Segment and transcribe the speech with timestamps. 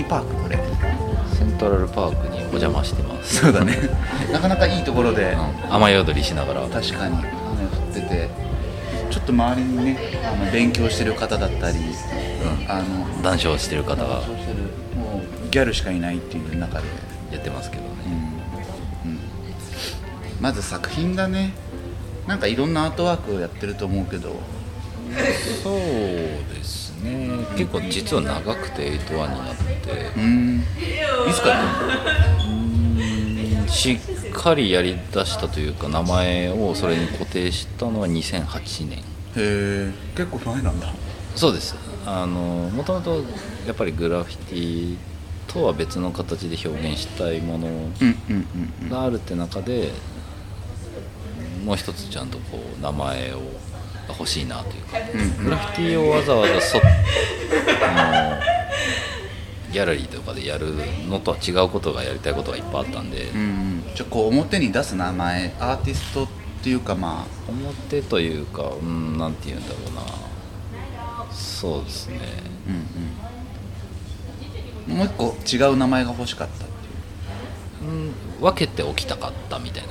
[0.00, 0.56] 何パークこれ
[1.36, 3.76] セントラルパークにお邪魔してます、そうだね。
[4.32, 6.60] なかなかいいところで、うん、雨宿りしながら。
[6.62, 7.30] 確かに雨降
[7.90, 8.50] ってて。
[9.10, 11.78] ちょっと周りにねあの勉強してる方だったり、
[12.68, 14.20] あの談笑してる方が。
[14.96, 16.84] もうギャルしかいないっていう中で、
[17.32, 17.88] やってますけどね、
[19.04, 19.10] うん。
[19.10, 19.20] うん、
[20.40, 21.52] まず作品だね
[22.26, 24.36] なんかいろんなアートワークをやってると思うけど。
[25.62, 25.74] そう
[26.54, 27.28] ですね。
[27.56, 30.10] 結構実は長くて81になって。
[30.16, 30.60] うん。
[31.28, 33.68] いつからやってんのうん。
[33.68, 39.02] しっかりやりだしたというか名前をそれに固定したのは2008年へ
[39.36, 40.92] え結構前なんだ。
[41.36, 41.74] そうです。
[42.06, 43.22] あのもともと
[43.66, 44.96] やっぱりグラフィティ
[45.46, 47.68] とは別の形で表現したいもの
[48.88, 49.92] があるって中で
[51.64, 53.40] もう一つちゃんとこう名前を
[54.10, 54.98] が欲しいなというか。
[54.98, 55.44] うん。
[55.44, 56.78] グラフィティをわざわざそ
[57.82, 58.40] あの
[59.72, 60.74] ギャラリーとかでやる
[61.08, 63.82] のとは違うことがやりたいことがいっぱいあったんで、うんうん。
[63.94, 66.28] じゃあこう表に出す名前アーティストっ
[66.62, 67.50] ていうかまあ。
[67.50, 70.02] 表というかうんなんて言うんだろうな。
[71.32, 72.18] そうですね。
[72.66, 72.86] うん
[74.92, 74.96] うん。
[74.96, 76.64] もう一個違う名前が欲しかった
[78.40, 79.88] 分けておきたかったみたいな。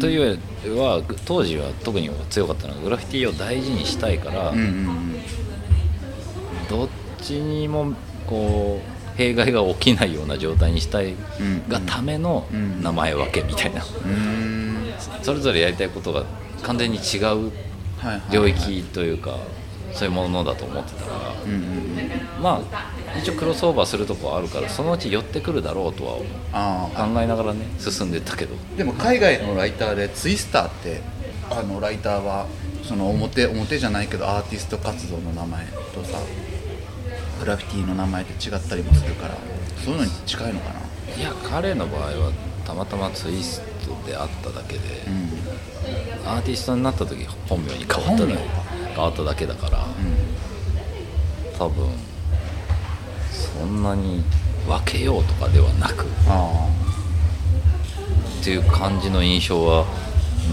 [0.00, 5.14] というよりは当時は特に強かったのがグラフィティを大事にしたいから、うんうんうん。
[6.68, 6.88] どっ
[7.20, 7.94] ちにも
[8.26, 8.80] こ
[9.14, 12.82] う弊害が起きないような状態にしたいうんがためのうん。
[12.82, 13.82] 名前分けみたいな、
[15.22, 16.24] それぞれやりたいことが
[16.62, 17.50] 完全に違う
[18.30, 19.36] 領域というか、
[19.92, 21.34] そういうものだと思ってたから、
[22.40, 26.18] まあ一応クロスオーバーするとこはあるからそのうち寄ってくるだろうとは
[26.52, 27.08] ああ。
[27.08, 28.54] 考えながらね進んでったけど。
[28.76, 31.00] でも海外のライターでツイスターって
[31.50, 32.46] あのライターは
[32.84, 36.18] その表表じゃないけどアーティスト活動の名前とさ
[37.40, 39.34] グラフィティの名前って違ったりもするから
[39.84, 40.80] そういうのに近いのかな。
[41.16, 42.32] いや彼の場合は
[42.64, 46.28] たまたまツイストであっただけで、うん。
[46.28, 48.38] アーティストになった時本名に変わっただ
[48.94, 49.86] 変わっただけだから、
[51.58, 51.88] 多分
[53.58, 54.22] そんなに
[54.66, 56.68] 分けようとかではなくあ
[58.40, 59.86] っていう感じの印象は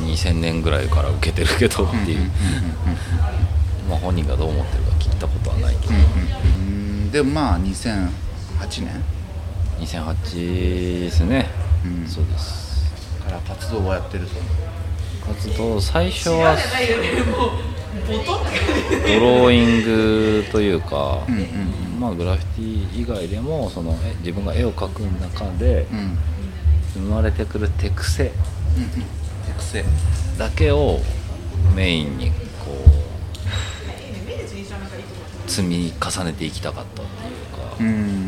[0.05, 2.19] 2000年ぐらいから受けてるけどってあいう、
[3.89, 8.09] まあ本人がどう思ってるか聞いたことはないけど、うんうんでもまあ2008
[8.83, 9.03] 年。
[9.79, 11.47] 2008ですね、
[11.85, 12.07] うん。
[12.07, 12.91] そうです。
[13.23, 14.33] から活動をやってると。
[15.25, 16.57] 活動最初は
[18.07, 25.97] ドローイングというか、うんうんまあグラフィティ以外でもそのえ自分が絵を描く中でうん。
[25.99, 26.17] うん
[26.93, 28.31] 生まれてくる手癖うん
[29.45, 29.83] 手癖。
[30.39, 30.99] だけを
[31.75, 32.35] メインにこ
[32.71, 32.97] う。
[35.49, 38.26] 積み重ねていきたかったっていうか、うん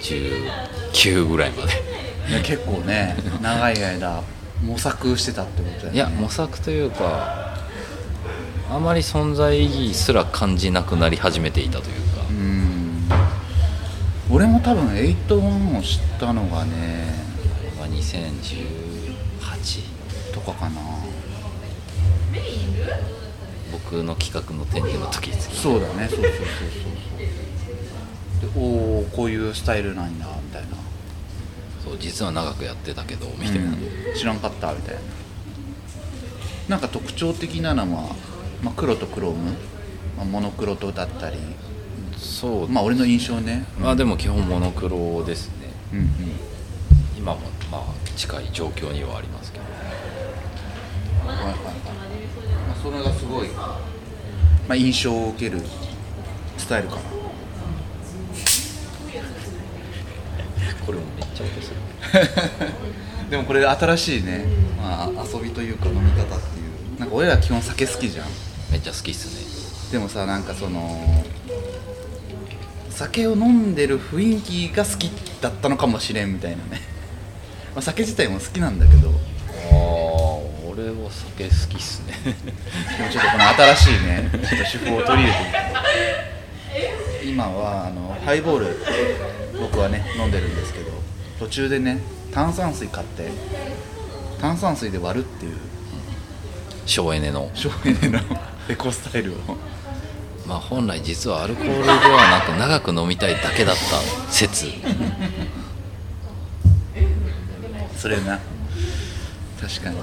[0.01, 1.71] 19ぐらいまで。
[2.27, 4.23] えいや結構ね長い間
[4.63, 5.95] 模索してたってことだよね。
[5.95, 7.55] いや模索というか
[8.69, 12.54] あまり存在意義すら感じなくなり始めていたというか、うん
[14.35, 17.05] 俺も多分81を知ったのがね
[17.79, 20.81] まあ、2018とかかな。
[23.71, 26.09] 僕の企画の展示の時ですそうだね。
[26.09, 26.39] そうそうそうそう。
[28.43, 30.67] そうでおおこういうスタイルなんだみたいな。
[31.85, 33.77] そう実は長くやってたけどみたいな、うん。
[34.17, 35.01] 知らんかったみたいな。
[36.67, 38.13] なんか特徴的なのは、
[38.61, 39.51] まあ、黒とクローム、
[40.17, 41.37] まあ、モノクロとだったり
[42.17, 42.69] そう。
[42.69, 43.65] まあ俺の印象ね。
[43.79, 45.69] まあでも基本モノクロですね。
[45.93, 46.07] うんうん。
[47.17, 47.39] 今も
[47.71, 47.83] まあ
[48.15, 49.65] 近い状況にはありますけど。
[49.65, 49.71] は
[51.33, 51.63] いはいはい、ま
[52.73, 53.73] あ、それがすごい、ま
[54.69, 55.59] あ、印象を受ける
[56.57, 57.01] スタイルかな。
[60.85, 61.77] これもめっちゃ音する
[63.31, 64.45] でもこれ新しいね、
[64.77, 66.61] まあ、遊びというか飲み方ってい
[66.95, 66.99] う。
[66.99, 68.27] なんか俺ら基本酒好きじゃん。
[68.71, 71.23] めっちゃ好きっすでもさなんかその
[72.95, 75.11] 酒を飲んでる雰囲気が好き
[75.41, 76.81] だったのかもしれんみたいなね、
[77.75, 79.09] まあ、酒自体も好きなんだけど。
[79.09, 79.35] ね
[79.71, 82.13] ああ俺は酒好きっすね。
[82.23, 85.33] でもちょっとこの新しいねちょっと手法を取り入れ
[87.21, 87.25] て。
[87.25, 88.77] 今はあのハイボール
[89.59, 90.91] 僕はね飲んでるんですけど
[91.39, 91.99] 途中でね
[92.31, 93.31] 炭酸水買って
[94.39, 95.53] 炭酸水で割るっていう。
[96.85, 97.49] 省エネの。
[97.55, 98.19] 省エネの
[98.69, 99.35] エコスタイルを
[100.47, 104.67] まあ本来実はアルコールではなく長く飲みたいだけだった説。
[107.97, 108.39] それな。
[109.59, 109.97] 確かに。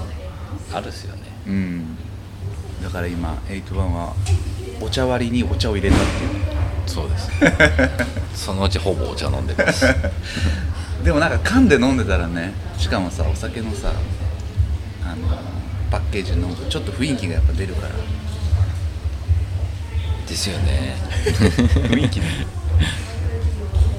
[0.73, 1.21] あるっすよね。
[1.47, 1.97] うん。
[2.83, 4.13] だから今81は
[4.81, 6.53] お茶割りにお茶を入れたっていう。
[6.85, 7.31] そうです。
[8.45, 9.85] そのうちほぼお茶飲んでます。
[11.03, 13.91] でもなんか缶で飲んでたらねしかもさお酒のさ
[15.05, 15.27] あの
[15.91, 17.93] パッケージのちょっと雰囲気がやっぱ出るから
[20.27, 20.95] ですよね。
[21.89, 22.25] 雰囲気ね。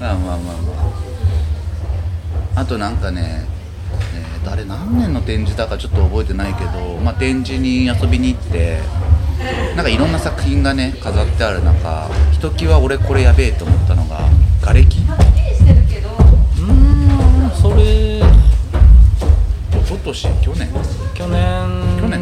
[0.01, 0.73] まあまあまあま
[2.57, 2.61] あ。
[2.61, 3.45] あとなんかね
[4.15, 8.79] えー誰何年の展示だかちょっと覚えてないけど、まあ、展示に遊びに行って
[9.75, 14.21] なんかいろんな作品がね飾ってある中ひときわ俺これやべえと思ったのが
[14.61, 16.73] 瓦礫うー
[17.47, 18.25] んそれ一
[19.87, 20.29] 昨年？
[20.43, 20.69] 去年？
[21.15, 21.41] 去年。
[21.99, 22.21] 去年？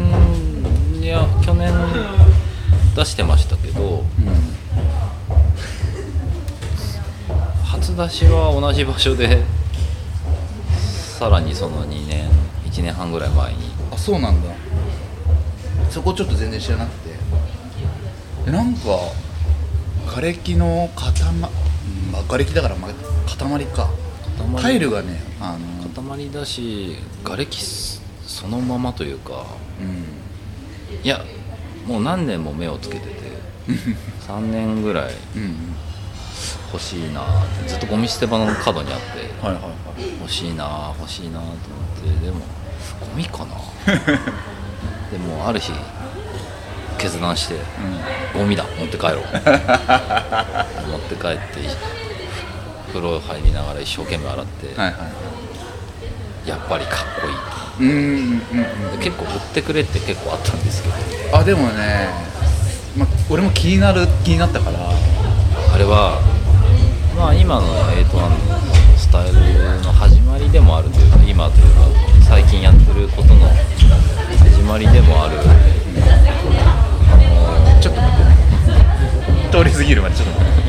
[1.01, 1.71] いや去年
[2.95, 4.03] 出してましたけどうん。
[7.65, 9.43] 初出しは同じ場所で
[11.17, 12.29] さらにその2年
[12.65, 13.71] 1年半ぐらい前に。
[13.91, 14.49] あそうなんだ。
[15.89, 17.15] そこちょっと全然知らなくて。
[18.47, 18.81] えなんか
[20.07, 21.49] 瓦礫の塊、うんま
[22.19, 22.91] あ、瓦礫だから、まあ、
[23.27, 23.89] 塊か。
[24.55, 27.63] 塊タイルがねあの塊だし瓦礫
[28.25, 29.45] そのままというか
[29.79, 31.03] うん。
[31.03, 31.23] いや
[31.85, 33.13] もう何年も目をつけてて
[34.27, 35.55] 3年ぐらいうん。
[36.73, 37.25] 欲しいなっ
[37.61, 39.73] てずっとゴミ捨て場の角にあってはいはいはい。
[40.19, 42.39] 欲しいな欲しいなと思ってでも
[42.99, 43.55] ゴミかな？
[45.11, 45.71] でもある日
[46.97, 47.55] 決断して
[48.33, 49.21] ゴミだ持って帰ろう。
[50.89, 51.69] 持って帰って
[52.87, 54.95] 風呂入りながら一生懸命洗って、はいはい
[56.49, 58.41] やっぱりかっこいいうん
[58.93, 62.09] うん結構売ってくれって結構あったんですけどうんあでもね、
[62.95, 64.79] まあ、俺も気になる気になったから。
[65.73, 66.21] あれは
[67.17, 68.37] まあ今の81の
[68.95, 71.87] スタイルの始まりでもあるというか今というか
[72.29, 73.47] 最近やってることの
[74.37, 75.39] 始まりでもある。
[76.61, 78.23] あのちょっと待って。
[78.23, 78.33] ね
[79.51, 80.62] 通り過ぎるまでちょっと待って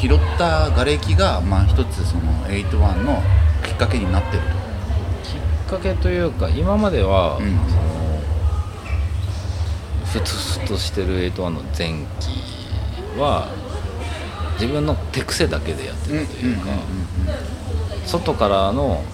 [0.00, 3.20] 拾った瓦礫がまあ一つその81の
[3.64, 4.42] きっかけになってる
[5.24, 7.58] きっかけというか今までは、うん。
[7.68, 7.98] その
[10.04, 13.48] ふつふつとしてる81の前期は
[14.54, 16.66] 自分の手癖だけでやってたというか、
[18.06, 19.04] 外からの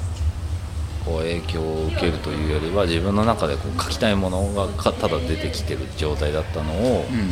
[1.04, 7.30] こう影響を受けるというよりは自分の中でこう書きたいものがかただ出てきてる状態だったのを、うんうん。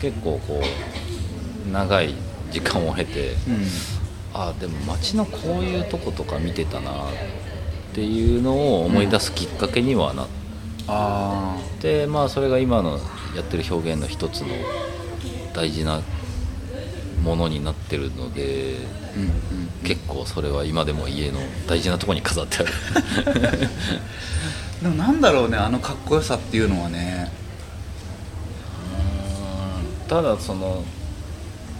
[0.00, 0.62] 結構こう
[1.70, 2.14] 長い
[2.50, 3.66] 時間を経て、うん。
[4.32, 6.94] あでも街のこういうとことか見てたなっ
[7.94, 10.26] ていうのを思い出すきっかけにはなっ
[10.88, 12.98] あて、まあそれが今の
[13.36, 14.48] やってる表現の一つの
[15.54, 16.02] 大事な
[17.22, 18.76] ものになってるので
[19.14, 19.30] あうんうん。
[19.84, 22.72] 結構それは今でも家の大事なところに飾ってある。
[24.82, 27.32] でもなんだろうねあのかっこよさっていうのはね。
[30.08, 30.84] ただその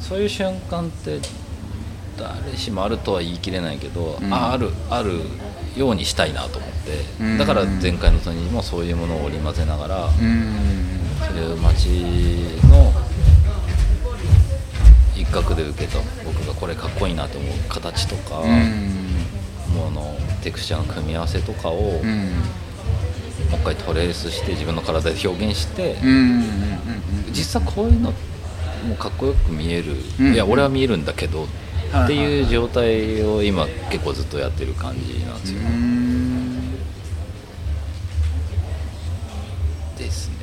[0.07, 1.19] そういう瞬間って
[2.19, 4.33] 誰しもあるとは言い切れないけど、うん。
[4.33, 5.21] ああるある
[5.77, 7.39] ようにしたいなと思って、うん。
[7.39, 10.55] だから前回の時にもそういうものを織り交ぜながら、うん。
[11.27, 11.87] そういう街
[12.69, 12.93] の
[15.17, 19.75] 一角で受けた僕がこれかっこいいなと思う形とか、うん。
[19.75, 22.27] ものテクスチャーの組み合わせとかを、うん。
[23.51, 25.97] もう一回トレースして自分の体で表現して、
[27.31, 28.13] 実際こういうの
[28.85, 30.35] もうかっこよく見える、うん。
[30.35, 31.49] いや俺は見えるんだけど、はい
[32.05, 36.73] っていう状態を今結構ずっとやってる感じなんですよ、うん。
[39.97, 40.35] ですね。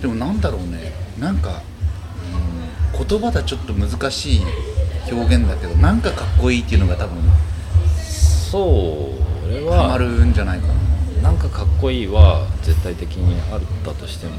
[0.00, 0.92] でもなんだろうね。
[1.18, 1.60] なんか、
[2.94, 4.42] うん、言葉だちょっと難しい
[5.10, 7.18] 表現だけどなんかかっこいいっていうのが多分
[7.98, 10.74] そう俺ハマはるんじゃないかな。
[11.22, 14.34] なんかかっこいいは絶対的にあったとしても、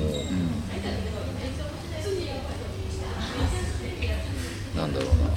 [4.81, 5.31] なんだろうな。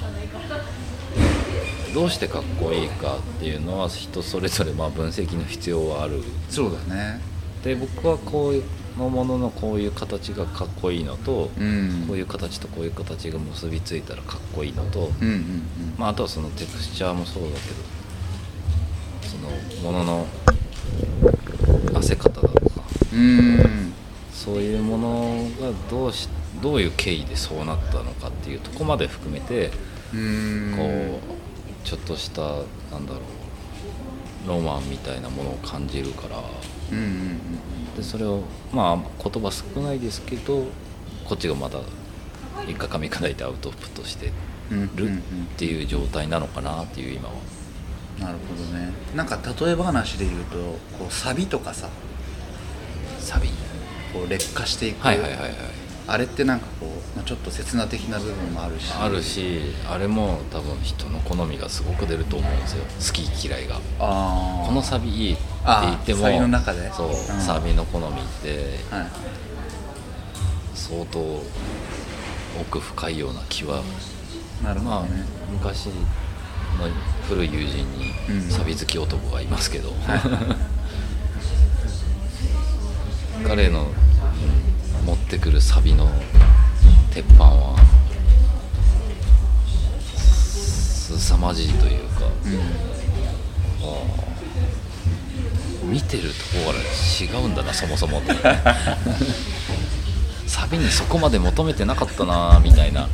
[1.93, 6.21] どうしてかっこいいかっていうのは人それぞれまあ分析の必要はある。
[6.49, 7.21] そうだね。
[7.63, 8.63] で僕はこういう
[8.97, 12.05] のもののこういう形がかっこいいのと、うん。
[12.07, 15.41] こういう形とこういう形が結びついたらかっこいいのと、うんうんうん。
[15.97, 17.59] まあ、あとはそのテクスチャーもそうだけど
[19.29, 19.37] そ
[19.87, 20.27] のものの
[21.93, 22.81] 汗方だとか
[23.13, 23.93] うん。
[24.33, 26.27] そういうものがどうし
[26.61, 29.71] どういう経緯でそうなったのかっていうとこまで含めて
[30.13, 30.73] うん。
[30.77, 33.19] こうちょっとしたなんだろ
[34.45, 36.37] うロマンみたいなものを感じるから。
[36.91, 37.39] うんうん
[37.95, 38.41] でそれを
[38.73, 40.65] まあ言葉少ないですけど
[41.23, 41.79] こっちがまだ
[42.67, 44.33] 一回噛み砕いてアウトプットして
[44.69, 45.21] うんうんるっ
[45.55, 47.35] ていう状態なのかなっていう今は。
[48.19, 48.91] なるほどね。
[49.15, 50.57] なんか例え話で言うと
[50.97, 51.87] こうサビとかさ
[53.19, 53.49] サビ。
[54.15, 55.51] こう劣化していく、はいはいはいはい
[56.07, 58.91] あれってなんかこう、まあ、ちょっと刹那的な部分もあるし。
[58.93, 62.83] あるしあれも多分人の好みがすごく出ると思うんですよ。
[62.83, 63.79] 好き嫌いが。
[63.97, 66.91] このサビいいって言ってもサビの中で？
[66.93, 67.15] そう、うん。
[67.15, 69.07] サビの好みってはい。
[70.75, 71.41] 相当
[72.61, 73.81] 奥深いような気は
[74.63, 75.93] まあなるほどね、昔の
[77.27, 77.85] 古い友人
[78.29, 78.39] うん。
[78.47, 80.57] にサビ好き男がいますけど、は
[83.47, 83.87] 彼の
[85.05, 86.09] 持ってくるサビの
[87.13, 87.75] 鉄板は
[90.15, 92.27] すさまじいというかあ
[93.83, 94.25] あ
[95.85, 96.29] 見てると
[96.65, 96.79] こから
[97.39, 98.33] 違うんだなそもそもと
[100.47, 103.07] サビにそこまで求めてなかったなみたいな。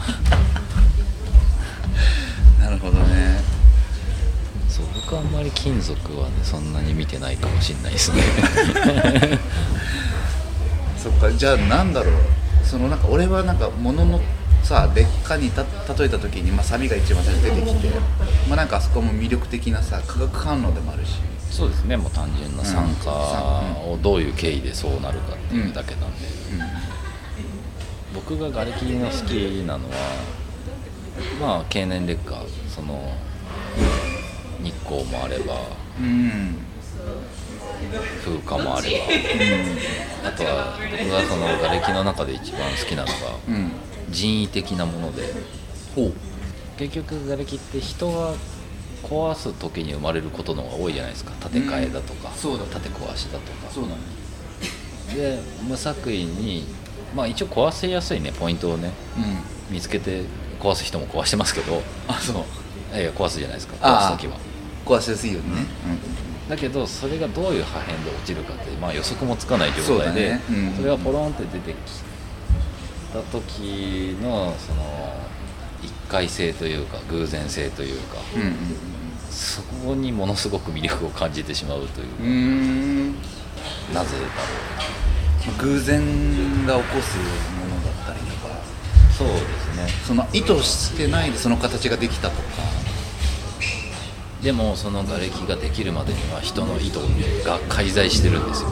[2.59, 3.41] なるほどね。
[4.69, 8.21] そう僕はあんまり金属はねそんなに見てないかもしれないですね
[11.01, 12.13] そっかじゃあなんだろう。
[12.63, 14.19] そのなんか俺はなんか物の
[14.63, 17.99] さ劣化にた例えた時に、まあ、サビが一番最初に出てきて、
[18.47, 21.19] まあ、なんかあそこも魅力的なさ化学反応でもあるし。
[21.49, 21.97] そうですね。
[21.97, 26.27] もう単純な酸化をどういう経緯でそうなるかっていうだけなんで、
[28.15, 29.33] 僕が瓦礫の好き
[29.67, 29.95] なのは
[31.41, 33.11] まあ経年劣化その
[34.63, 35.55] 日光もあれば
[35.99, 36.55] うんうん
[38.23, 38.99] 風化もあれ
[40.23, 43.13] ば、 あとは僕がその瓦礫の中で一番好きなのが
[43.47, 43.71] うん。
[44.09, 45.33] 人為的なもので。
[45.95, 46.13] ほう。
[46.77, 48.33] 結局瓦礫って人が
[49.03, 51.31] 壊す時に生まれることの方が多いじゃないですか。
[51.49, 52.59] 建て替えだとか、うん。
[52.59, 53.71] だ建て壊しだとか。
[53.73, 53.95] そうだね。
[55.15, 56.65] で無作為に
[57.13, 58.91] まあ一応壊せやすいねポイントをね。
[59.17, 59.19] う
[59.71, 59.73] ん。
[59.73, 60.23] 見つけて
[60.59, 61.81] 壊す人も壊してますけど。
[62.07, 62.35] あそう。
[62.93, 63.75] いやいや壊すじゃないですか。
[63.81, 64.11] ああ。
[64.11, 64.37] 壊す時は。
[64.85, 65.65] 壊しやすいよね、
[66.51, 70.41] だけどそれがどういう破片で落ちるかって、まあ、予測もつかない状態でそうだね。
[70.49, 70.73] うん。
[70.73, 71.75] それがポロンって出てき
[73.13, 75.13] た時のその
[75.81, 78.53] 一回性というか偶然性というかうんうん
[79.29, 83.13] そこにものすごく魅力を感じてしまうというう
[83.93, 84.25] なぜだ
[85.47, 87.23] ろ偶然が起こすも
[87.65, 88.53] のだったりとか。
[88.53, 89.87] うそうですね。
[90.05, 92.90] その意図してないでその形ができたとか
[94.43, 96.99] でもその瓦礫ができるまでには人の意図
[97.45, 98.69] が介在してるんですよ。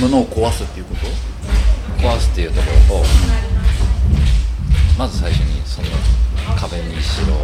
[0.00, 1.06] 物を壊すっていうこと？
[2.02, 3.04] 壊すっていうところと
[4.98, 5.88] まず最初にその
[6.58, 7.34] 壁にしろ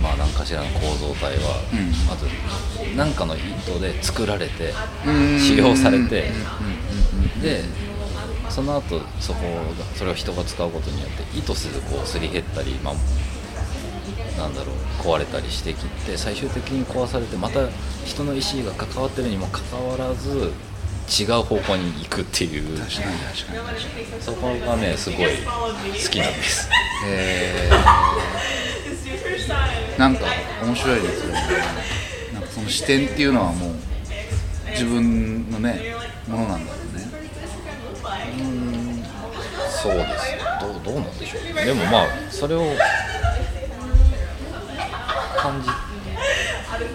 [0.00, 1.90] まあ何かしらの構造体は、うん。
[2.06, 2.26] まず
[2.96, 4.72] 何かの意図で作られて
[5.06, 5.38] うん。
[5.38, 6.30] 使用されて
[7.36, 7.40] うん。
[7.42, 7.62] で
[8.48, 9.40] その後そこ
[9.78, 12.94] がそれを人が使うことによって意図せずこうすり減ったり、まあ、
[14.38, 17.68] なんだろう壊れたりしてきて最終的に壊されてまた
[18.04, 20.52] 人の意思が関わってるにもかかわらず
[21.08, 22.78] 違う方向に行くっていう。
[22.78, 23.58] 確かに確かに。
[23.58, 23.70] 確
[24.10, 26.68] かにそこがねすごい好きなんです。
[27.06, 27.70] へ え
[29.98, 30.24] なんか
[30.62, 31.42] 面白いですよね。
[32.32, 33.74] なんかその視点っていうのはもう
[34.70, 35.94] 自分のね
[36.26, 37.04] ものなんだろうね。
[39.82, 41.64] そうですねどうどうなんでしょう。
[41.66, 42.64] でもまあそれを
[45.44, 45.68] 感じ。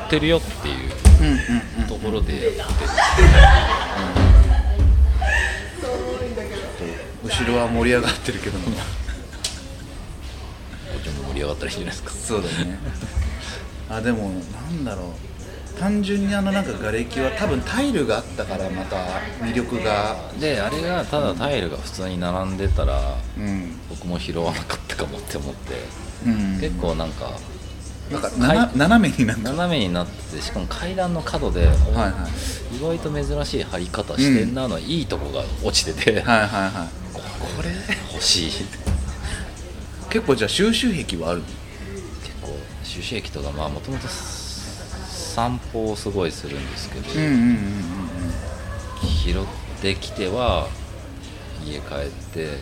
[0.10, 2.58] てるよっていうところで。
[2.58, 2.89] やってる
[7.24, 8.65] 後ろは盛り上がってるけども。
[8.72, 8.72] こ
[10.98, 12.10] っちも盛り上がったらいいんじゃないですか？
[12.10, 12.79] そうだね。
[13.88, 15.79] あでもなんだろう。
[15.79, 18.98] 単純にあのなんか瓦礫は多分タイルがあったからまた
[19.41, 20.15] 魅力が。
[20.39, 25.75] であれがただタイルが普通に並んでたらうん、僕も拾わなかったかもって思って、
[26.25, 27.32] うん、結構なんか
[28.12, 28.32] なんか
[28.75, 29.50] 斜めになんか。
[29.51, 32.28] 斜めになっててしかも階段の角で、はいは
[32.72, 32.75] い。
[32.75, 36.89] 意外と珍しい貼り方してんなの、いいとこが落ちてて、はいはいはい。
[37.13, 37.22] こ
[37.63, 37.70] れ
[38.13, 38.51] 欲しい。
[40.10, 41.44] 結構じゃあ収集癖はある
[42.24, 47.60] 結構収集液とかまあもともと散歩をすごいするんですけど、うんうんうんうん
[49.01, 49.46] 拾っ
[49.82, 50.68] てきては
[51.63, 52.58] 家帰って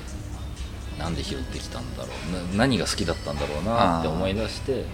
[0.99, 2.53] なんで拾ってきたんだろう。
[2.53, 4.85] な何が好きだったんだろうなって思い出して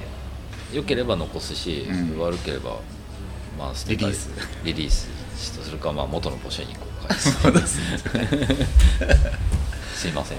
[0.74, 2.20] 良ければ残すし、うん。
[2.20, 2.77] 悪ければ
[3.58, 4.30] まあ捨てたりリリース。
[4.63, 7.32] リリースするかまあ元のポシェにこう返す。
[7.68, 7.98] すね。
[9.96, 10.38] すいません。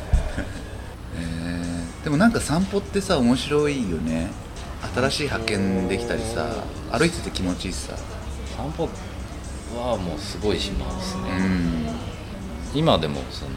[1.18, 1.64] えー
[2.04, 4.28] でもなんか散歩ってさ面白いよね。
[4.94, 6.46] 新しい発見できたりさ
[6.92, 7.94] 歩いてて気持ちいいしさ。
[8.56, 8.90] 散歩
[9.74, 11.88] はもうすごいしますうね、ん。
[12.74, 13.52] 今でもその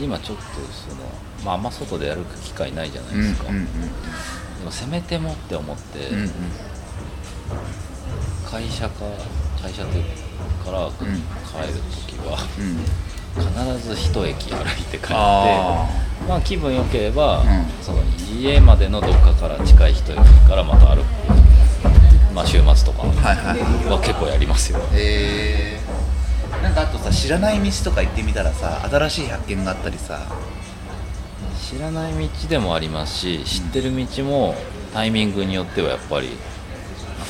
[0.00, 1.02] 今ちょっとその
[1.44, 3.64] まああんま外で歩く機会ないじゃないうんうんですか、うん。
[3.66, 3.70] で
[4.64, 6.30] もせめてもって思って、うんうん。
[8.50, 9.04] 会社か
[9.62, 10.04] 会社という
[10.64, 12.78] から帰る時はうん。
[13.36, 15.86] 必ず一駅歩いて帰ってあ
[16.26, 17.66] まあ気分良ければ、うん。
[17.82, 17.98] その
[18.40, 20.16] 家までのどっかから近い一駅
[20.48, 21.04] からまた歩く。
[22.34, 23.90] まあ週末とかはいはい。
[23.90, 24.78] は結構やりますよ。
[24.92, 30.20] えー、なんかあとさ知らない道とか行ってみたらさ新しい発見があったりさ
[31.68, 34.54] 知らない道でもありますし知ってる道も
[34.94, 36.28] タイミングによってはやっぱり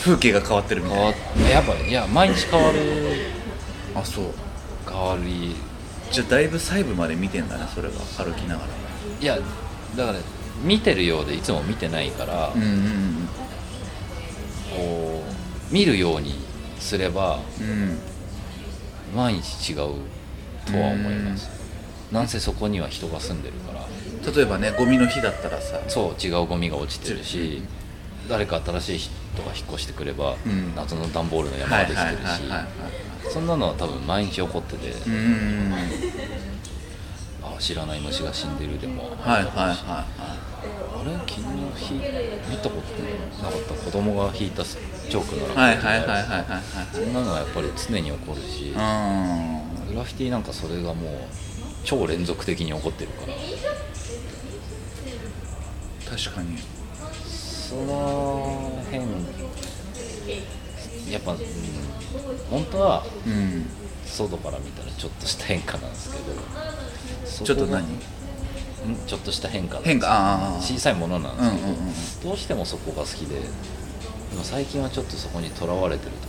[0.05, 2.79] 風景が変わってるみたい変わっやっぱいや毎日変わる。
[3.94, 4.25] なあそう。
[4.87, 5.57] 変わり。
[6.12, 8.68] じゃあだいぶ細部まで見てんだねそれは歩きながら。
[9.20, 9.38] いや
[9.96, 10.18] だから
[10.62, 13.29] 見てるようでいつも見てないから、うんうん
[14.77, 15.25] こ
[15.70, 16.35] う見るように
[16.79, 17.99] すればうんうん。
[19.16, 19.83] 毎日違うと
[20.79, 21.56] は思います
[22.12, 23.87] なんせそこには人が住んでるから。
[24.33, 25.81] 例えばねゴミの日だったらさ。
[25.88, 27.62] そう違うゴミが落ちてるし
[28.29, 30.75] 誰か新しい人が引っ越してくれば、うん。
[30.75, 32.64] 謎の段ボールの山はいができてるはいはいはいは
[33.31, 35.75] しそんなのは多分毎日起こってて、いうん
[37.42, 39.05] あ知らない虫が死んでるでも。
[39.05, 40.07] はいはいはいは
[40.59, 41.42] あれ昨日
[41.77, 41.95] ひ
[42.51, 48.73] 見たことなかった子供が引いたチョークならいはいはいはいはいはいそんなのはやっぱり常に起こるし。
[48.75, 51.12] はいグラフィティなんかそれがもう
[51.87, 53.33] 超連続的に起こってるから。
[53.33, 53.40] うん
[56.07, 56.59] 確かに。
[57.25, 59.05] その辺
[61.11, 61.38] やっぱ、うん、
[62.51, 63.66] 本当はうん
[64.05, 66.25] 外から見たらちょっとした変化なんですけど。
[67.44, 67.83] ちょっと何？
[67.83, 67.87] うん
[69.07, 73.40] ちょっとした変化変化小さいものなんですけど、うんうんうんどうしてもそこが好きでで
[74.37, 76.29] も最近はちょっとそこにとらわれてると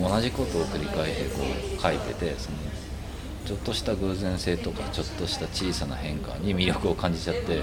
[0.00, 1.42] 同じことを繰り返してこ
[1.78, 2.58] う書いててその
[3.44, 7.62] ちょっとした偶然性とかちょっとした小さな変化に魅力を感じちゃって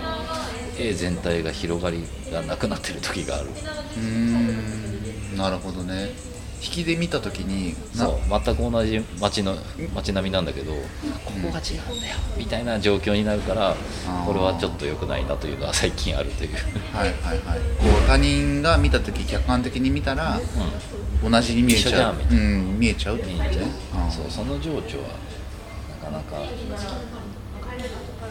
[0.78, 3.48] 絵全体が広がりがなくなってる時がある。
[3.48, 5.38] うーん。
[5.38, 6.10] なるほどね。
[6.62, 8.44] 引きで見た時になそう。
[8.46, 9.56] 全く同じ街の
[9.96, 10.80] 街並みなんだけどこ
[11.42, 12.18] こが違うんだよ。
[12.38, 14.26] みたいな状況になるからー。
[14.26, 16.56] これはちょっと良くないなというのは最近あるという、
[16.94, 17.60] はいはいはい。
[17.60, 20.42] こう他人が見た時客観的に見たらう
[21.22, 23.72] 同じに見えちゃゃううん見えちゃうってん、いいんじゃない？
[23.94, 24.82] あーそうその情緒は
[26.02, 26.38] なかなか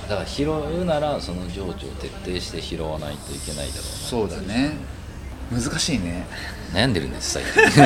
[0.09, 4.72] だから拾うならその情緒を徹底して拾わないといけないだろそうだね。
[5.51, 6.27] 難しいね。
[6.72, 7.83] うな悩んでるんです最近。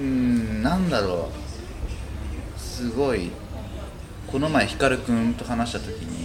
[0.00, 1.30] うんなんだろ
[2.56, 2.60] う。
[2.60, 3.30] すごい。
[4.30, 6.23] この前光くんと話した時に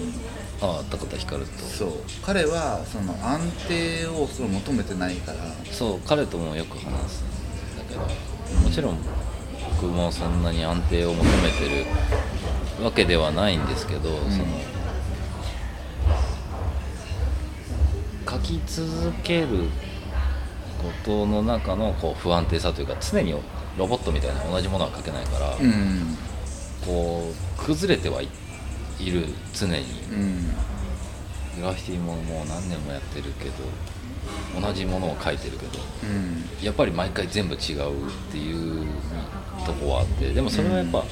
[0.62, 1.63] ああ高田光と。
[1.63, 1.91] そう。
[2.24, 5.38] 彼はその安定をその求めてないから。
[5.72, 8.98] そう彼ともよく話すんだけどもちろん
[9.82, 11.69] 僕もそんなに安定を求めて
[12.80, 14.32] るわけではないんですけど、ん。
[14.32, 14.45] その
[18.30, 23.34] 書き続けることの中のこう不安定さというか常に
[23.78, 26.17] ロボットみたいな同じものは書けないから、うん。
[26.86, 28.30] こう崩れてはい
[28.99, 29.85] いる常に。
[30.12, 30.49] うん。
[31.59, 33.53] グラフィティももう何年もやってるけど
[34.59, 36.65] 同じものを書いてるけどうん。
[36.65, 38.88] やっぱり毎回全部違うっていう
[39.65, 41.03] とこはあってでもそれはやっぱ、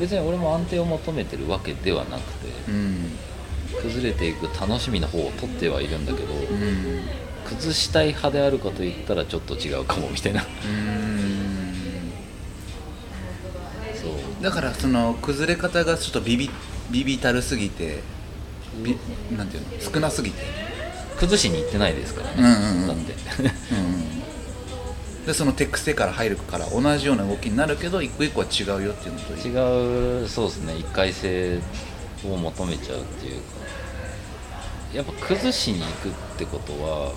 [0.00, 3.10] 別に俺も安定を求めてるわけではなくてうん。
[3.82, 7.02] 崩れていく楽しみの方を取ってはいるんだけど、うん。
[7.44, 10.42] 崩したい派であるかといったらちょっと違うかもみたいな。
[10.42, 12.12] うん。
[13.94, 14.42] そう。
[14.42, 16.50] だからその崩れ方がちょっとビビ
[16.90, 18.00] ビビたるすぎて
[18.82, 18.96] ビ
[19.36, 19.68] なんていうの？
[19.80, 20.42] 少なすぎて、
[21.18, 22.86] 崩しに行ってないですからね、うんうんうん。
[22.88, 23.14] だって。
[23.74, 23.76] う
[25.22, 30.76] ん、でその手癖から入るから同じような動きになるけど一個一個は違うよっていうのと違うそうですね。
[30.76, 31.60] 一回性
[32.24, 33.58] を求めちゃうっていうか。
[34.94, 37.12] やっぱ崩しに行くってことは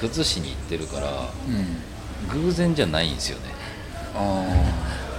[0.00, 1.08] 崩しに行ってるから
[2.28, 2.42] うん。
[2.42, 3.44] 偶然じゃないんですよね。
[4.14, 4.46] あ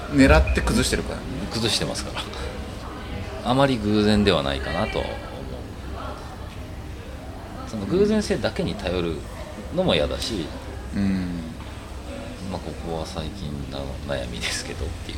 [0.09, 1.23] あ狙って崩してるからね。
[1.51, 2.21] 崩してますから
[3.45, 5.17] あまり偶然ではないかなとは思う。
[7.69, 9.17] その偶然性だけに頼る
[9.75, 10.47] のも嫌だし、
[10.95, 11.41] うん、
[12.51, 15.17] まあ、ここは最近の悩みですけどっていう。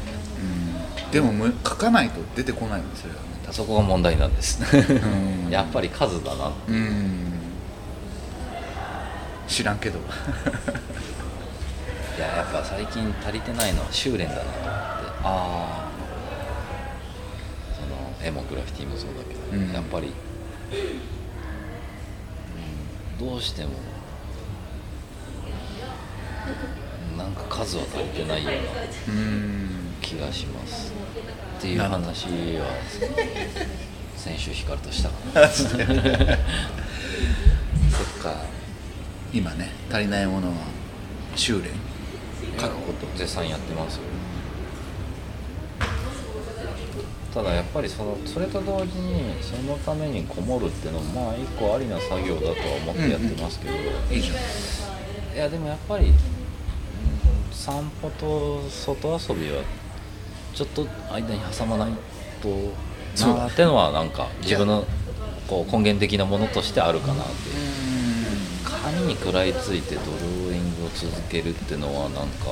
[1.05, 3.19] うん、でもむ書かないと出てこないんですよね。
[3.45, 4.61] 多そこが問題なんです。
[4.61, 7.31] 分 やっぱり数だなうん。
[9.47, 9.99] 知らんけど。
[9.99, 10.01] い
[12.19, 14.67] ややっぱ最近足りてないのは修練だなと思って。
[15.23, 15.86] あその
[18.27, 19.73] 絵もグラフィティもそうだけど、うん。
[19.73, 20.07] やっぱり、
[23.19, 23.27] うん。
[23.27, 23.69] どうしても。
[27.17, 28.59] なんか数は足りてないような
[30.01, 30.93] 気がします。
[31.57, 32.25] っていう話
[32.57, 32.65] は
[34.15, 35.69] 先週光としたかな そっ
[38.21, 38.35] か。
[39.33, 40.53] 今ね足りないものは
[41.35, 41.71] 修練。
[42.59, 44.03] 書くこと絶賛やってますよ
[47.37, 53.73] ただやっぱりそのそれと同時にそのためにこもるっていうのもまあ一個ありな作業だとは思ってやってますけど、
[54.11, 55.35] いいじゃん。
[55.35, 56.13] いやでもやっぱり、うん
[57.57, 59.61] 散歩と外遊びは
[60.53, 61.91] ちょっと間に挟まない
[62.41, 62.47] と
[63.27, 64.85] なーってのはなんか自分の
[65.49, 67.33] こう根源的なものとしてあるかなって
[68.63, 72.51] 紙に食らいついてドローイングを続けるってのはなんか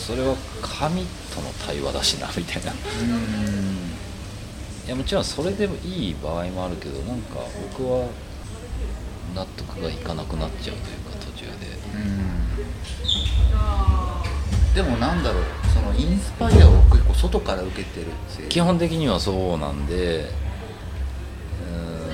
[0.00, 2.72] それは紙との対話だしなみたいな。
[2.72, 2.74] い
[4.88, 7.36] やもちろんそれでもいい場合もあるけどなんか
[7.76, 8.08] 僕は
[9.34, 11.52] 納得がいかなくなっちゃうというか途中で。
[14.74, 18.48] でもなんだろうそのインスパイアを結構外から受けてるって。
[18.48, 22.10] 基本的にはそうなんでうーん。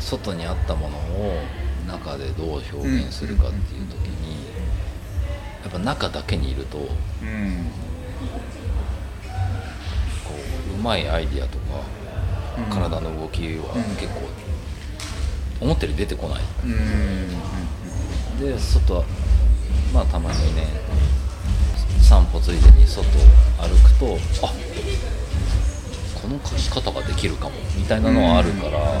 [0.00, 1.42] 外にあったものを
[1.88, 4.51] 中でどう表現するかっていう時に
[5.62, 6.88] やっぱ中だけにいるとこ
[7.22, 7.28] うん。
[7.28, 7.32] う
[10.74, 11.64] うまいアイディアとか
[12.58, 13.82] うん体の動きはうん。
[13.96, 14.22] 結構
[15.60, 16.40] 思ったより出てこない。
[16.64, 17.28] うん。
[18.40, 19.04] で外
[19.94, 20.66] まあたまにね
[22.00, 23.12] 散歩ついでに外歩
[23.84, 24.52] くとあ
[26.20, 29.00] この書き方ができるかもみたいなのはあるから、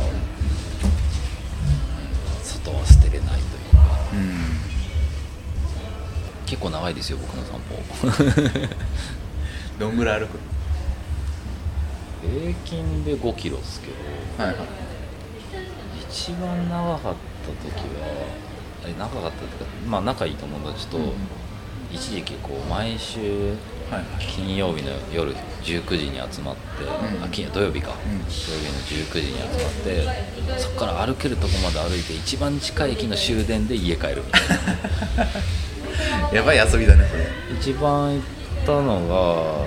[6.52, 8.76] 結構長いですよ僕の散歩。
[9.80, 10.38] どんぐらい歩く
[12.20, 14.54] 平均で5キロですけどはい。
[14.54, 14.66] はい
[16.10, 18.26] 一番長かった時は
[18.84, 21.04] え長かったっていうかまあ仲いい友達と、うん。
[21.04, 21.12] うん
[21.90, 23.54] 一時期こう毎週
[24.18, 28.24] 金曜日の夜19時に集まって、うんあ金土曜日か、うん。
[28.28, 35.26] 土曜日の19時に集まってそこから歩けるとこまで歩いて一番近い駅の終電で家帰るみたいな
[36.32, 37.26] やばい遊びだねそれ。
[37.58, 38.20] 一番行っ
[38.66, 39.64] たの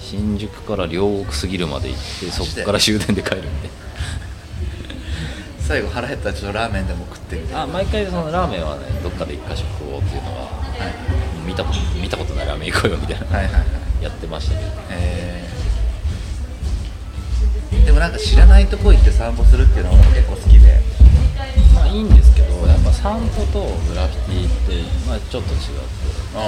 [0.00, 3.70] 新宿から両国過ぎるまで行ってそこから終電で帰るみたい
[5.60, 7.62] 最後腹減ったらちょっとラーメンでも食ってみたいな。
[7.62, 10.94] あ毎回そのラーメンはねどっかで一箇所食おうっていうのはなはい。
[11.46, 13.64] 見たこと見たことないラーメン行こうよみたいな、はいはいはい。
[14.02, 14.70] やってましたけど。
[14.90, 17.84] えー。
[17.86, 20.66] でもなんか知らないとこ行って散歩するっていうのも結構好きで。
[20.68, 20.89] まあ
[21.90, 25.62] いいんですけどやっぱ散歩とグラフィティって、まあ、ちょっと違って、
[26.36, 26.46] あうん、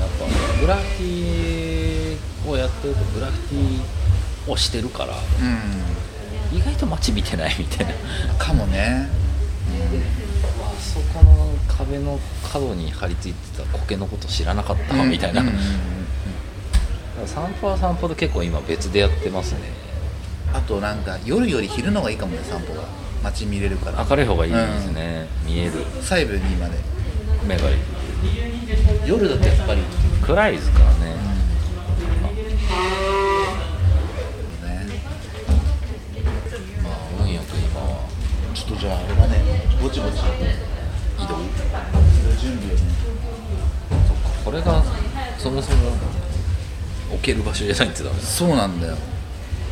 [0.00, 5.18] やっぱグラフィティをやってるとグラフィティをしてるからあ
[6.52, 6.56] うん。
[6.56, 7.92] 意外と街見てないみたいな。
[8.38, 9.08] かもね。
[10.62, 12.20] あそこの壁の
[12.52, 15.54] 角に張り付いてた苔のこと知らなかったわみたいな、うんうん
[17.26, 19.60] 散歩は散歩で結構今別でやってますね。
[20.52, 22.84] あとなんか夜より昼の方がいいかもね散歩は
[23.24, 24.04] 街見れるから。
[24.08, 25.72] 明るい方がいいですね、見える。
[26.00, 26.78] 細部にまで。
[27.46, 27.76] 目がいい。
[29.06, 29.80] 夜だとやっぱり。
[29.80, 29.86] ね
[30.22, 31.16] 暗いですからね、
[36.82, 38.08] まあ運よく今は。
[38.54, 39.34] ちょっとじゃああれだね。
[39.82, 40.14] ぼちぼち
[41.18, 41.36] 移動。
[42.40, 42.80] 準備をね。
[44.08, 44.28] そっか。
[44.44, 44.82] これが
[45.38, 45.92] そもそも
[47.12, 48.96] 置ける場所じゃないってダメそうなんだよ